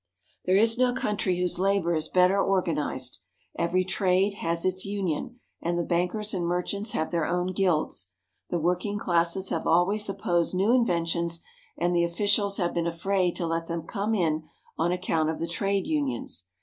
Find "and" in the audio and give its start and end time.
5.61-5.77, 6.33-6.43, 11.77-11.95